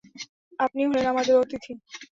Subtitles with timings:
[0.59, 1.73] আপনি হলেন আমাদের অতিথি।